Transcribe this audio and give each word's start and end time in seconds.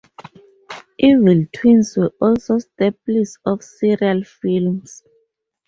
Evil 0.97 1.45
twins 1.53 1.95
were 1.95 2.09
also 2.19 2.57
staples 2.57 3.37
of 3.45 3.63
serial 3.63 4.23
films. 4.23 5.03